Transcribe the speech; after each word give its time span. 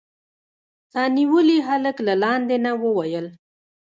سا 0.91 1.01
نيولي 1.17 1.57
هلک 1.67 1.97
له 2.07 2.13
لاندې 2.23 2.55
نه 2.65 2.71
وويل. 2.83 3.27